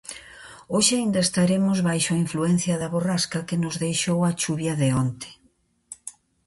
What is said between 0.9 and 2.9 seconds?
aínda estaremos baixo a influencia